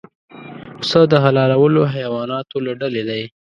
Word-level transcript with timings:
پسه 0.79 0.99
د 1.11 1.13
حلالو 1.23 1.81
حیواناتو 1.93 2.57
له 2.65 2.71
ډلې 2.81 3.03
دی. 3.09 3.23